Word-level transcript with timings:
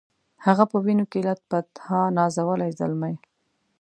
هغه 0.45 0.63
په 0.71 0.77
وینو 0.85 1.05
کي 1.11 1.19
لت 1.27 1.39
پت 1.49 1.67
ها 1.85 2.01
نازولی 2.17 2.71
زلمی 2.79 3.15